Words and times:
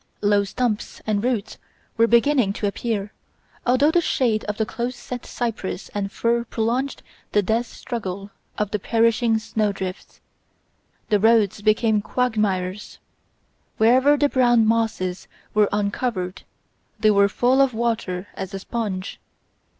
Low 0.21 0.43
stumps 0.43 0.99
and 1.05 1.23
roots 1.23 1.59
were 1.95 2.07
beginning 2.07 2.53
to 2.53 2.65
appear, 2.65 3.13
although 3.67 3.91
the 3.91 4.01
shade 4.01 4.43
of 4.45 4.57
close 4.65 4.95
set 4.95 5.27
cypress 5.27 5.89
and 5.89 6.11
fir 6.11 6.43
prolonged 6.45 7.03
the 7.33 7.43
death 7.43 7.67
struggle 7.67 8.31
of 8.57 8.71
the 8.71 8.79
perishing 8.79 9.37
snowdrifts; 9.37 10.19
the 11.09 11.19
roads 11.19 11.61
became 11.61 12.01
quagmires; 12.01 12.97
wherever 13.77 14.17
the 14.17 14.27
brown 14.27 14.65
mosses 14.65 15.27
were 15.53 15.69
uncovered 15.71 16.45
they 16.99 17.11
were 17.11 17.29
full 17.29 17.61
of 17.61 17.75
water 17.75 18.27
as 18.33 18.55
a 18.55 18.59
sponge. 18.59 19.19